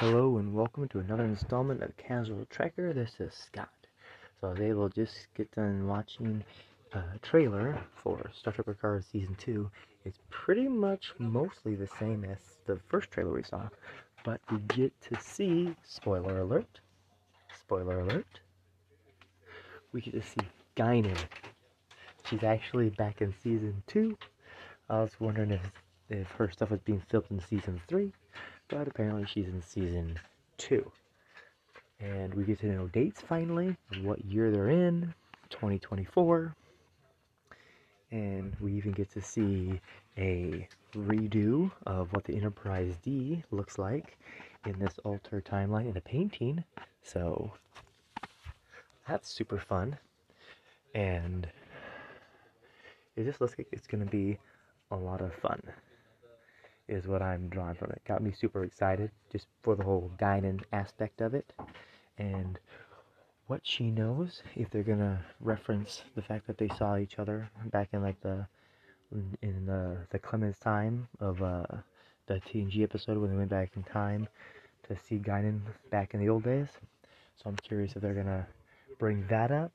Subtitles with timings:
[0.00, 2.94] Hello and welcome to another installment of Casual Trekker.
[2.94, 3.72] This is Scott.
[4.40, 6.44] So I was able to just get done watching
[6.92, 9.68] a trailer for Star Trek Picard Season 2.
[10.04, 13.68] It's pretty much mostly the same as the first trailer we saw,
[14.24, 16.78] but we get to see, spoiler alert,
[17.60, 18.38] spoiler alert,
[19.90, 21.18] we get to see Guinan.
[22.30, 24.16] She's actually back in Season 2.
[24.90, 25.72] I was wondering if,
[26.08, 28.12] if her stuff was being filmed in Season 3
[28.68, 30.18] but apparently she's in season
[30.56, 30.90] two.
[32.00, 35.14] And we get to know dates finally, what year they're in,
[35.50, 36.54] 2024.
[38.10, 39.80] And we even get to see
[40.16, 44.16] a redo of what the Enterprise D looks like
[44.64, 46.62] in this altered timeline in a painting.
[47.02, 47.52] So
[49.06, 49.98] that's super fun.
[50.94, 51.48] And
[53.16, 54.38] it just looks like it's going to be
[54.90, 55.60] a lot of fun
[56.88, 58.02] is what I'm drawing from it.
[58.06, 61.52] Got me super excited just for the whole Guinan aspect of it.
[62.16, 62.58] And
[63.46, 67.88] what she knows, if they're gonna reference the fact that they saw each other back
[67.92, 68.46] in like the
[69.10, 71.64] in the the Clemens time of uh,
[72.26, 74.28] the TNG episode when they went back in time
[74.86, 76.68] to see Guinan back in the old days.
[77.36, 78.46] So I'm curious if they're gonna
[78.98, 79.72] bring that up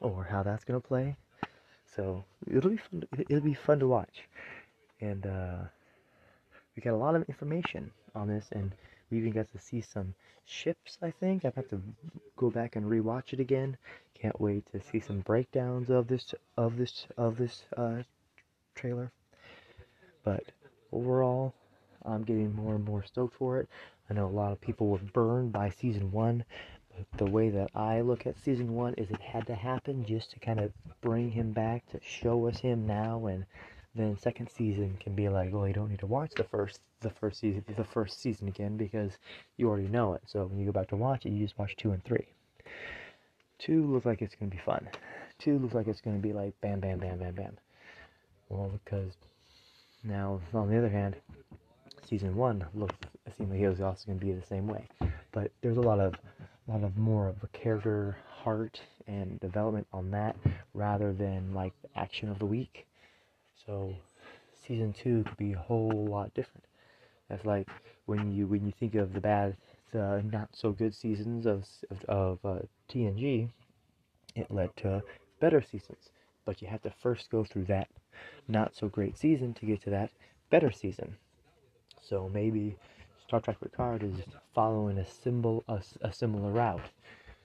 [0.00, 1.16] or how that's gonna play.
[1.86, 3.04] So it'll be fun.
[3.28, 4.28] It'll be fun to watch,
[5.00, 5.58] and uh,
[6.74, 8.74] we got a lot of information on this, and
[9.10, 10.98] we even got to see some ships.
[11.02, 11.80] I think I have to
[12.36, 13.76] go back and rewatch it again.
[14.14, 18.02] Can't wait to see some breakdowns of this of this of this uh,
[18.74, 19.10] trailer.
[20.22, 20.44] But
[20.92, 21.54] overall,
[22.04, 23.68] I'm getting more and more stoked for it.
[24.08, 26.44] I know a lot of people were burned by season one,
[26.96, 30.32] but the way that I look at season one is it had to happen just
[30.32, 33.46] to kind of bring him back to show us him now and
[33.94, 37.10] then second season can be like, well, you don't need to watch the first the
[37.10, 39.18] first season the first season again because
[39.56, 40.22] you already know it.
[40.26, 42.26] So when you go back to watch it, you just watch two and three.
[43.58, 44.88] Two looks like it's gonna be fun.
[45.38, 47.56] Two looks like it's gonna be like bam, bam, bam, bam, bam.
[48.48, 49.12] Well, because
[50.04, 51.16] now on the other hand,
[52.08, 53.06] season one looked
[53.36, 54.86] seemed like it was also gonna be the same way.
[55.32, 56.14] But there's a lot of
[56.68, 60.36] a lot of more of a character heart and development on that
[60.74, 62.86] rather than like the action of the week
[63.66, 63.94] so
[64.66, 66.64] season two could be a whole lot different.
[67.28, 67.68] That's like
[68.06, 69.56] when you when you think of the bad,
[69.92, 73.50] the not so good seasons of of, of uh, TNG,
[74.34, 75.02] it led to
[75.40, 76.10] better seasons.
[76.44, 77.88] But you have to first go through that
[78.48, 80.10] not so great season to get to that
[80.50, 81.16] better season.
[82.02, 82.76] So maybe
[83.26, 84.16] Star Trek Picard is
[84.54, 86.90] following a symbol a, a similar route.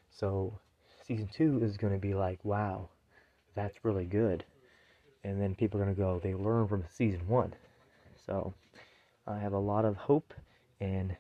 [0.09, 0.57] So
[1.05, 2.89] season two is going to be like, wow,
[3.53, 4.45] that's really good
[5.25, 7.53] and then people are going to go, they learn from season one.
[8.25, 8.53] So
[9.27, 10.33] I have a lot of hope
[10.79, 11.15] and,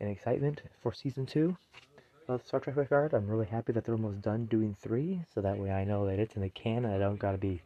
[0.00, 1.56] and excitement for season two
[2.28, 3.12] of Star Trek Picard.
[3.12, 6.20] I'm really happy that they're almost done doing three, so that way I know that
[6.20, 7.60] it's in the can and I don't got to be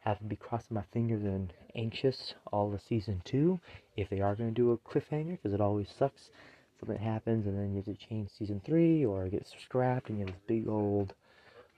[0.00, 3.60] have to be crossing my fingers and anxious all the season two
[3.96, 6.30] if they are going to do a cliffhanger because it always sucks
[6.78, 10.18] something happens and then you have to change season three or it gets scrapped and
[10.18, 11.12] you have this big old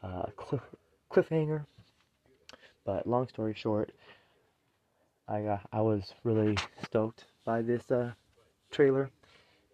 [0.04, 0.60] uh, cliff,
[1.10, 1.64] cliffhanger
[2.84, 3.92] but long story short,
[5.28, 8.12] I uh, I was really stoked by this uh,
[8.70, 9.10] trailer,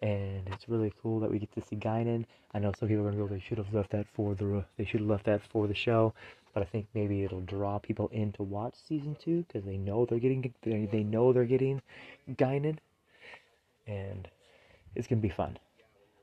[0.02, 2.24] and it's really cool that we get to see Guinan.
[2.54, 4.84] I know some people are gonna go, they should have left that for the they
[4.84, 6.14] should have left that for the show,
[6.54, 10.04] but I think maybe it'll draw people in to watch season two because they know
[10.04, 11.80] they're getting they, they know they're getting
[12.30, 12.78] Guinan,
[13.86, 14.28] and
[14.94, 15.58] it's gonna be fun.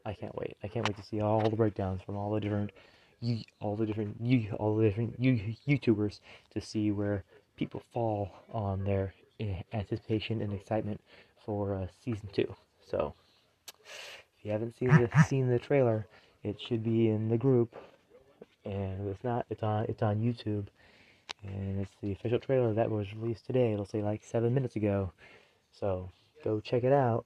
[0.06, 0.56] I can't wait.
[0.64, 2.72] I can't wait to see all the breakdowns from all the different
[3.22, 6.20] you, all the different you, all the different you, YouTubers
[6.54, 7.24] to see where
[7.56, 9.14] people fall on their
[9.74, 11.02] anticipation and excitement
[11.46, 12.56] for uh, season two.
[12.90, 13.14] So,
[14.38, 16.08] if you haven't seen the seen the trailer,
[16.44, 17.76] it should be in the group,
[18.64, 20.68] and if it's not, it's on it's on YouTube,
[21.44, 23.74] and it's the official trailer that was released today.
[23.74, 25.12] It'll say like seven minutes ago,
[25.72, 26.10] so
[26.44, 27.26] go check it out.